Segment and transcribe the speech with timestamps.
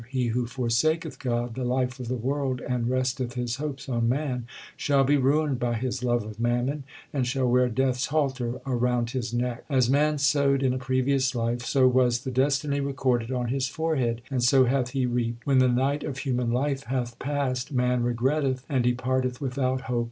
[0.09, 4.47] He who forsaketh God the life of the world and resteth his hopes on man,
[4.75, 9.11] Shall be ruined by his love of mammon, and shall wear Death s halter around
[9.11, 9.63] his neck.
[9.69, 14.23] As man sowed, in a previous life, so was the destiny recorded on his forehead,
[14.31, 15.45] and so hath he reaped.
[15.45, 19.99] When the night of human life hath passed, man regretteth and departeth without hope.